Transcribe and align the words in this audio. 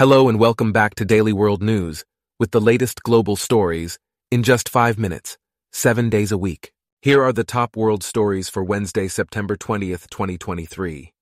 Hello 0.00 0.30
and 0.30 0.40
welcome 0.40 0.72
back 0.72 0.94
to 0.94 1.04
Daily 1.04 1.34
World 1.34 1.62
News 1.62 2.06
with 2.38 2.52
the 2.52 2.60
latest 2.62 3.02
global 3.02 3.36
stories 3.36 3.98
in 4.30 4.42
just 4.42 4.66
five 4.66 4.98
minutes, 4.98 5.36
seven 5.74 6.08
days 6.08 6.32
a 6.32 6.38
week. 6.38 6.72
Here 7.02 7.22
are 7.22 7.34
the 7.34 7.44
top 7.44 7.76
world 7.76 8.02
stories 8.02 8.48
for 8.48 8.64
Wednesday, 8.64 9.08
September 9.08 9.56
20th, 9.58 10.08
2023. 10.08 11.12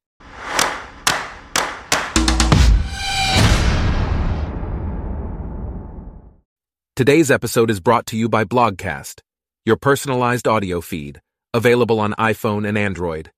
Today's 6.95 7.33
episode 7.33 7.73
is 7.73 7.81
brought 7.81 8.07
to 8.07 8.17
you 8.17 8.29
by 8.29 8.45
Blogcast, 8.45 9.23
your 9.65 9.77
personalized 9.77 10.47
audio 10.47 10.81
feed, 10.81 11.21
available 11.53 11.99
on 11.99 12.13
iPhone 12.13 12.65
and 12.65 12.79
Android. 12.79 13.33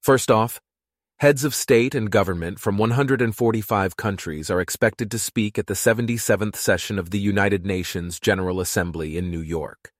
First 0.00 0.30
off, 0.30 0.58
Heads 1.20 1.42
of 1.42 1.52
state 1.52 1.96
and 1.96 2.12
government 2.12 2.60
from 2.60 2.78
145 2.78 3.96
countries 3.96 4.50
are 4.52 4.60
expected 4.60 5.10
to 5.10 5.18
speak 5.18 5.58
at 5.58 5.66
the 5.66 5.74
77th 5.74 6.54
session 6.54 6.96
of 6.96 7.10
the 7.10 7.18
United 7.18 7.66
Nations 7.66 8.20
General 8.20 8.60
Assembly 8.60 9.18
in 9.18 9.28
New 9.28 9.40
York. 9.40 9.90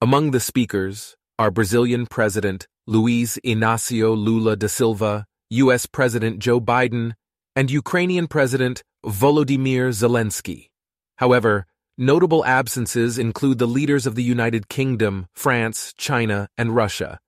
Among 0.00 0.30
the 0.30 0.40
speakers 0.40 1.16
are 1.38 1.50
Brazilian 1.50 2.06
President 2.06 2.66
Luiz 2.86 3.38
Inácio 3.44 4.16
Lula 4.16 4.56
da 4.56 4.68
Silva, 4.68 5.26
U.S. 5.50 5.84
President 5.84 6.38
Joe 6.38 6.62
Biden, 6.62 7.12
and 7.54 7.70
Ukrainian 7.70 8.26
President 8.26 8.82
Volodymyr 9.04 9.90
Zelensky. 9.90 10.68
However, 11.16 11.66
notable 11.98 12.42
absences 12.46 13.18
include 13.18 13.58
the 13.58 13.68
leaders 13.68 14.06
of 14.06 14.14
the 14.14 14.24
United 14.24 14.70
Kingdom, 14.70 15.26
France, 15.34 15.92
China, 15.98 16.48
and 16.56 16.74
Russia 16.74 17.20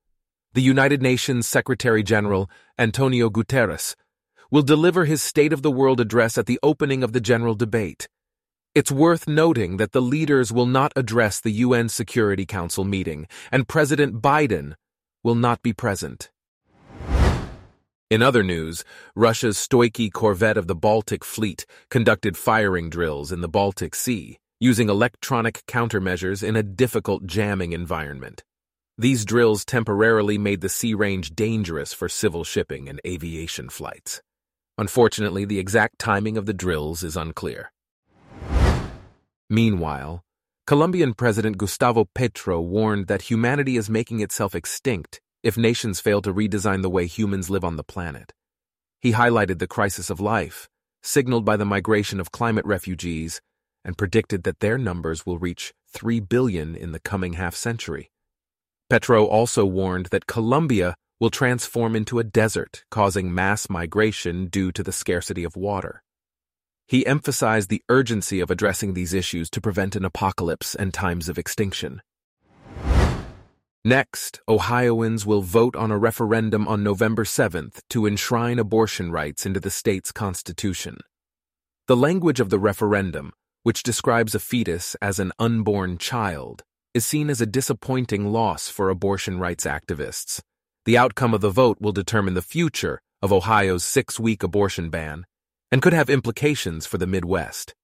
the 0.55 0.63
United 0.63 1.03
Nations 1.03 1.49
Secretary 1.49 2.05
General, 2.05 2.49
Antonio 2.79 3.29
Guterres, 3.29 3.97
will 4.53 4.62
deliver 4.62 5.05
his 5.05 5.21
State 5.21 5.53
of 5.53 5.62
the 5.62 5.71
World 5.71 5.99
address 5.99 6.39
at 6.39 6.47
the 6.47 6.61
opening 6.62 7.03
of 7.03 7.12
the 7.12 7.21
general 7.21 7.57
debate. 7.57 8.09
It's 8.73 8.93
worth 8.93 9.27
noting 9.27 9.78
that 9.78 9.91
the 9.91 10.01
leaders 10.01 10.53
will 10.53 10.67
not 10.67 10.93
address 10.95 11.41
the 11.41 11.51
UN 11.51 11.89
Security 11.89 12.47
Council 12.47 12.84
meeting, 12.84 13.27
and 13.51 13.67
President 13.67 14.23
Biden 14.23 14.75
will 15.25 15.34
not 15.34 15.61
be 15.61 15.73
present. 15.73 16.31
In 18.09 18.23
other 18.23 18.45
news, 18.45 18.84
Russia's 19.17 19.56
Stoichye 19.56 20.12
corvette 20.12 20.56
of 20.56 20.69
the 20.69 20.77
Baltic 20.77 21.25
Fleet 21.25 21.67
conducted 21.91 22.37
firing 22.37 22.91
drills 22.91 23.33
in 23.33 23.41
the 23.41 23.48
Baltic 23.48 23.97
Sea, 23.97 24.39
using 24.61 24.89
electronic 24.89 25.65
countermeasures 25.67 26.47
in 26.47 26.55
a 26.55 26.62
difficult 26.62 27.27
jamming 27.27 27.73
environment. 27.73 28.45
These 28.97 29.25
drills 29.25 29.64
temporarily 29.64 30.39
made 30.39 30.61
the 30.61 30.69
sea 30.69 30.95
range 30.95 31.34
dangerous 31.34 31.92
for 31.92 32.09
civil 32.09 32.45
shipping 32.45 32.89
and 32.89 33.00
aviation 33.05 33.69
flights. 33.69 34.23
Unfortunately, 34.78 35.45
the 35.45 35.59
exact 35.59 35.98
timing 35.98 36.37
of 36.37 36.47
the 36.47 36.55
drills 36.55 37.03
is 37.03 37.17
unclear. 37.17 37.72
Meanwhile, 39.50 40.22
Colombian 40.69 41.12
President 41.12 41.59
Gustavo 41.59 42.06
Petro 42.15 42.61
warned 42.61 43.09
that 43.09 43.22
humanity 43.22 43.77
is 43.77 43.91
making 43.91 44.20
itself 44.20 44.55
extinct 44.55 45.20
if 45.42 45.59
nations 45.59 45.98
fail 45.98 46.22
to 46.22 46.33
redesign 46.33 46.83
the 46.83 46.89
way 46.89 47.06
humans 47.06 47.50
live 47.50 47.65
on 47.65 47.75
the 47.75 47.83
planet. 47.83 48.33
He 49.00 49.12
highlighted 49.12 49.59
the 49.59 49.67
crisis 49.67 50.09
of 50.09 50.20
life, 50.20 50.69
signaled 51.03 51.45
by 51.45 51.56
the 51.56 51.67
migration 51.67 52.20
of 52.20 52.31
climate 52.31 52.65
refugees, 52.65 53.41
and 53.84 53.98
predicted 53.98 54.45
that 54.45 54.61
their 54.61 54.78
numbers 54.78 55.27
will 55.27 55.39
reach 55.39 55.75
3 55.92 56.20
billion 56.20 56.77
in 56.77 56.92
the 56.92 57.00
coming 57.00 57.33
half 57.33 57.56
century. 57.56 58.11
Petro 58.91 59.25
also 59.25 59.65
warned 59.65 60.07
that 60.07 60.27
Colombia 60.27 60.95
will 61.19 61.31
transform 61.31 61.97
into 61.97 62.19
a 62.19 62.25
desert, 62.25 62.85
causing 62.91 63.35
mass 63.35 63.71
migration 63.71 64.47
due 64.47 64.71
to 64.73 64.83
the 64.83 64.93
scarcity 64.93 65.43
of 65.43 65.57
water. 65.57 66.03
He 66.87 67.07
emphasized 67.07 67.71
the 67.71 67.83
urgency 67.89 68.41
of 68.41 68.51
addressing 68.51 68.93
these 68.93 69.15
issues 69.15 69.49
to 69.51 69.61
prevent 69.61 69.97
an 69.97 70.05
apocalypse 70.05 70.75
and 70.75 70.93
times 70.93 71.31
of 71.31 71.39
extinction. 71.39 72.03
Next, 73.87 74.41
Ohioans 74.49 75.25
will 75.25 75.43
vote 75.43 75.77
on 75.77 75.91
a 75.91 75.99
referendum 75.99 76.67
on 76.69 76.83
November 76.83 77.25
7th 77.25 77.81
to 77.91 78.06
enshrine 78.06 78.59
abortion 78.59 79.11
rights 79.11 79.47
into 79.47 79.61
the 79.61 79.71
state's 79.71 80.12
constitution. 80.12 80.99
The 81.87 81.97
language 81.97 82.41
of 82.41 82.50
the 82.50 82.59
referendum, 82.59 83.33
which 83.62 83.83
describes 83.83 84.34
a 84.34 84.41
fetus 84.41 84.94
as 85.03 85.19
an 85.19 85.33
unborn 85.39 85.99
child, 85.99 86.65
is 86.94 87.05
seen 87.05 87.28
as 87.28 87.41
a 87.41 87.47
disappointing 87.47 88.32
loss 88.32 88.69
for 88.69 88.88
abortion 88.88 89.38
rights 89.38 89.65
activists. 89.65 90.41
The 90.84 90.97
outcome 90.97 91.34
of 91.34 91.41
the 91.41 91.50
vote 91.50 91.78
will 91.81 91.93
determine 91.93 92.34
the 92.34 92.43
future 92.43 93.00
of 93.21 93.32
Ohio's 93.32 93.82
six 93.82 94.21
week 94.21 94.44
abortion 94.44 94.91
ban 94.91 95.27
and 95.72 95.82
could 95.82 95.93
have 95.93 96.09
implications 96.09 96.87
for 96.87 96.99
the 96.99 97.06
Midwest. 97.06 97.75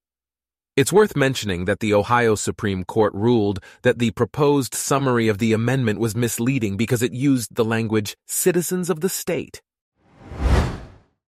It's 0.77 0.93
worth 0.93 1.17
mentioning 1.17 1.65
that 1.65 1.81
the 1.81 1.93
Ohio 1.93 2.37
Supreme 2.37 2.85
Court 2.85 3.13
ruled 3.13 3.59
that 3.83 3.99
the 3.99 4.13
proposed 4.13 4.75
summary 4.75 5.27
of 5.27 5.39
the 5.39 5.53
amendment 5.53 5.99
was 5.99 6.15
misleading 6.15 6.77
because 6.77 7.03
it 7.03 7.13
used 7.13 7.57
the 7.57 7.65
language 7.65 8.17
citizens 8.29 8.89
of 8.89 9.01
the 9.01 9.09
state. 9.09 9.61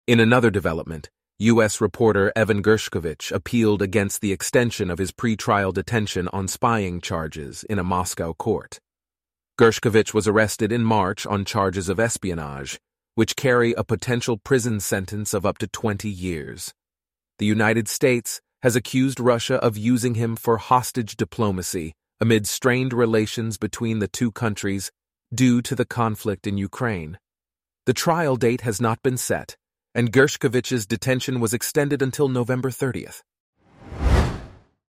In 0.07 0.19
another 0.19 0.51
development, 0.51 1.11
U.S. 1.39 1.83
reporter 1.83 2.33
Evan 2.35 2.63
Gershkovich 2.63 3.31
appealed 3.31 3.83
against 3.83 4.23
the 4.23 4.33
extension 4.33 4.91
of 4.91 4.97
his 4.97 5.13
pretrial 5.13 5.71
detention 5.71 6.29
on 6.29 6.49
spying 6.49 6.99
charges 6.99 7.63
in 7.65 7.79
a 7.79 7.85
Moscow 7.85 8.33
court. 8.33 8.81
Gershkovich 9.61 10.15
was 10.15 10.27
arrested 10.27 10.73
in 10.73 10.83
March 10.83 11.27
on 11.27 11.45
charges 11.45 11.91
of 11.91 12.01
espionage, 12.01 12.81
which 13.17 13.37
carry 13.37 13.75
a 13.75 13.85
potential 13.85 14.39
prison 14.39 14.81
sentence 14.81 15.35
of 15.35 15.45
up 15.45 15.59
to 15.59 15.67
20 15.67 16.09
years. 16.09 16.73
The 17.39 17.45
United 17.45 17.87
States 17.87 18.41
has 18.63 18.75
accused 18.75 19.21
Russia 19.21 19.57
of 19.57 19.77
using 19.77 20.15
him 20.15 20.37
for 20.37 20.57
hostage 20.57 21.19
diplomacy 21.19 21.93
amid 22.19 22.47
strained 22.47 22.95
relations 22.95 23.59
between 23.59 23.99
the 23.99 24.09
two 24.09 24.33
countries 24.33 24.91
due 25.35 25.61
to 25.61 25.75
the 25.75 25.85
conflict 25.85 26.47
in 26.47 26.57
Ukraine. 26.57 27.19
The 27.85 27.93
trial 27.93 28.37
date 28.37 28.63
has 28.63 28.81
not 28.81 29.03
been 29.03 29.19
set, 29.19 29.55
and 29.97 30.13
Gershkovich's 30.13 30.87
detention 30.87 31.41
was 31.41 31.55
extended 31.55 32.03
until 32.03 32.29
November 32.29 32.71
30th. 32.71 33.23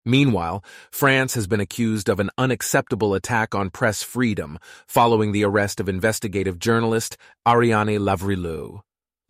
Meanwhile, 0.04 0.62
France 0.90 1.34
has 1.34 1.46
been 1.46 1.60
accused 1.60 2.10
of 2.10 2.20
an 2.20 2.30
unacceptable 2.36 3.14
attack 3.14 3.54
on 3.54 3.70
press 3.70 4.02
freedom 4.02 4.58
following 4.86 5.32
the 5.32 5.44
arrest 5.44 5.80
of 5.80 5.88
investigative 5.88 6.58
journalist 6.58 7.16
Ariane 7.48 7.98
Lavrilleux. 7.98 8.80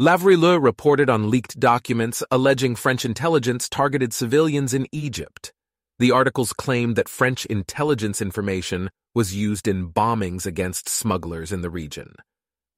Lavrilleux 0.01 0.61
reported 0.61 1.09
on 1.09 1.31
leaked 1.31 1.61
documents 1.61 2.23
alleging 2.31 2.75
French 2.75 3.05
intelligence 3.05 3.69
targeted 3.69 4.13
civilians 4.13 4.75
in 4.75 4.89
Egypt. 4.91 5.53
The 6.01 6.11
articles 6.11 6.53
claimed 6.53 6.97
that 6.97 7.09
French 7.09 7.47
intelligence 7.47 8.21
information 8.21 8.91
was 9.15 9.37
used 9.37 9.69
in 9.69 9.93
bombings 9.93 10.47
against 10.47 10.89
smugglers 10.89 11.53
in 11.53 11.61
the 11.61 11.71
region. 11.71 12.15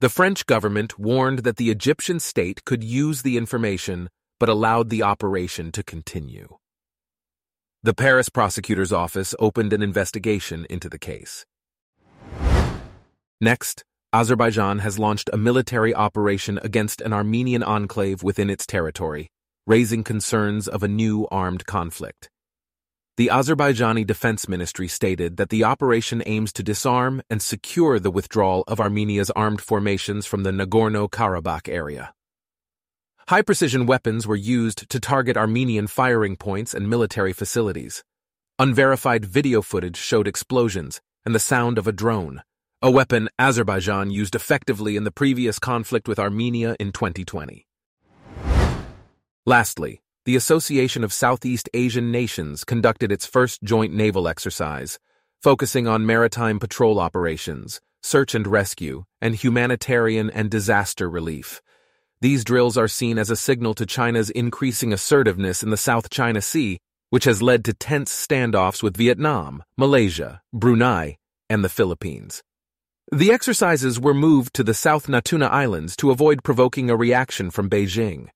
The 0.02 0.08
French 0.08 0.46
government 0.46 0.98
warned 0.98 1.44
that 1.44 1.58
the 1.58 1.70
Egyptian 1.70 2.18
state 2.18 2.64
could 2.64 2.82
use 2.82 3.22
the 3.22 3.36
information 3.36 4.08
but 4.40 4.48
allowed 4.48 4.90
the 4.90 5.04
operation 5.04 5.70
to 5.70 5.84
continue. 5.84 6.56
The 7.84 7.94
Paris 7.94 8.28
prosecutor's 8.28 8.90
office 8.90 9.32
opened 9.38 9.72
an 9.72 9.80
investigation 9.80 10.66
into 10.68 10.88
the 10.88 10.98
case. 10.98 11.46
Next, 13.40 13.84
Azerbaijan 14.12 14.80
has 14.80 14.98
launched 14.98 15.30
a 15.32 15.36
military 15.36 15.94
operation 15.94 16.58
against 16.64 17.00
an 17.00 17.12
Armenian 17.12 17.62
enclave 17.62 18.24
within 18.24 18.50
its 18.50 18.66
territory, 18.66 19.30
raising 19.68 20.02
concerns 20.02 20.66
of 20.66 20.82
a 20.82 20.88
new 20.88 21.28
armed 21.30 21.64
conflict. 21.64 22.28
The 23.18 23.28
Azerbaijani 23.30 24.06
Defense 24.06 24.48
Ministry 24.48 24.88
stated 24.88 25.36
that 25.36 25.50
the 25.50 25.64
operation 25.64 26.22
aims 26.24 26.50
to 26.54 26.62
disarm 26.62 27.20
and 27.28 27.42
secure 27.42 27.98
the 27.98 28.10
withdrawal 28.10 28.64
of 28.66 28.80
Armenia's 28.80 29.30
armed 29.32 29.60
formations 29.60 30.24
from 30.24 30.44
the 30.44 30.50
Nagorno-Karabakh 30.50 31.68
area. 31.68 32.14
High-precision 33.28 33.84
weapons 33.84 34.26
were 34.26 34.34
used 34.34 34.88
to 34.88 34.98
target 34.98 35.36
Armenian 35.36 35.88
firing 35.88 36.36
points 36.36 36.72
and 36.72 36.88
military 36.88 37.34
facilities. 37.34 38.02
Unverified 38.58 39.26
video 39.26 39.60
footage 39.60 39.98
showed 39.98 40.26
explosions 40.26 41.02
and 41.26 41.34
the 41.34 41.38
sound 41.38 41.76
of 41.76 41.86
a 41.86 41.92
drone, 41.92 42.42
a 42.80 42.90
weapon 42.90 43.28
Azerbaijan 43.38 44.10
used 44.10 44.34
effectively 44.34 44.96
in 44.96 45.04
the 45.04 45.12
previous 45.12 45.58
conflict 45.58 46.08
with 46.08 46.18
Armenia 46.18 46.76
in 46.80 46.92
2020. 46.92 47.66
Lastly, 49.44 50.01
the 50.24 50.36
Association 50.36 51.02
of 51.02 51.12
Southeast 51.12 51.68
Asian 51.74 52.12
Nations 52.12 52.62
conducted 52.64 53.10
its 53.10 53.26
first 53.26 53.60
joint 53.64 53.92
naval 53.92 54.28
exercise, 54.28 55.00
focusing 55.42 55.88
on 55.88 56.06
maritime 56.06 56.60
patrol 56.60 57.00
operations, 57.00 57.80
search 58.02 58.32
and 58.34 58.46
rescue, 58.46 59.04
and 59.20 59.34
humanitarian 59.34 60.30
and 60.30 60.48
disaster 60.48 61.10
relief. 61.10 61.60
These 62.20 62.44
drills 62.44 62.78
are 62.78 62.86
seen 62.86 63.18
as 63.18 63.30
a 63.30 63.36
signal 63.36 63.74
to 63.74 63.84
China's 63.84 64.30
increasing 64.30 64.92
assertiveness 64.92 65.64
in 65.64 65.70
the 65.70 65.76
South 65.76 66.08
China 66.08 66.40
Sea, 66.40 66.78
which 67.10 67.24
has 67.24 67.42
led 67.42 67.64
to 67.64 67.74
tense 67.74 68.12
standoffs 68.12 68.80
with 68.80 68.96
Vietnam, 68.96 69.64
Malaysia, 69.76 70.40
Brunei, 70.52 71.16
and 71.50 71.64
the 71.64 71.68
Philippines. 71.68 72.44
The 73.10 73.32
exercises 73.32 73.98
were 73.98 74.14
moved 74.14 74.54
to 74.54 74.62
the 74.62 74.72
South 74.72 75.08
Natuna 75.08 75.50
Islands 75.50 75.96
to 75.96 76.12
avoid 76.12 76.44
provoking 76.44 76.90
a 76.90 76.96
reaction 76.96 77.50
from 77.50 77.68
Beijing. 77.68 78.28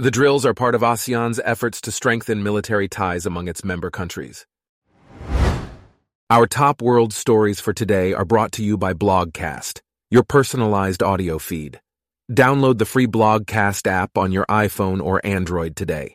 The 0.00 0.12
drills 0.12 0.46
are 0.46 0.54
part 0.54 0.76
of 0.76 0.82
ASEAN's 0.82 1.40
efforts 1.44 1.80
to 1.80 1.90
strengthen 1.90 2.40
military 2.40 2.86
ties 2.86 3.26
among 3.26 3.48
its 3.48 3.64
member 3.64 3.90
countries. 3.90 4.46
Our 6.30 6.46
top 6.46 6.80
world 6.80 7.12
stories 7.12 7.58
for 7.58 7.72
today 7.72 8.12
are 8.12 8.24
brought 8.24 8.52
to 8.52 8.62
you 8.62 8.78
by 8.78 8.94
Blogcast, 8.94 9.80
your 10.08 10.22
personalized 10.22 11.02
audio 11.02 11.40
feed. 11.40 11.80
Download 12.30 12.78
the 12.78 12.84
free 12.84 13.08
Blogcast 13.08 13.88
app 13.88 14.16
on 14.16 14.30
your 14.30 14.46
iPhone 14.46 15.02
or 15.02 15.20
Android 15.26 15.74
today. 15.74 16.14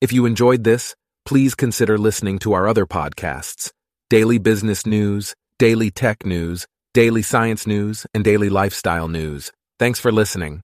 If 0.00 0.12
you 0.12 0.26
enjoyed 0.26 0.62
this, 0.62 0.94
please 1.24 1.56
consider 1.56 1.98
listening 1.98 2.38
to 2.40 2.52
our 2.52 2.68
other 2.68 2.86
podcasts 2.86 3.72
Daily 4.10 4.38
Business 4.38 4.86
News, 4.86 5.34
Daily 5.58 5.90
Tech 5.90 6.24
News, 6.24 6.68
Daily 6.92 7.22
Science 7.22 7.66
News, 7.66 8.06
and 8.14 8.22
Daily 8.22 8.48
Lifestyle 8.48 9.08
News. 9.08 9.50
Thanks 9.80 9.98
for 9.98 10.12
listening. 10.12 10.60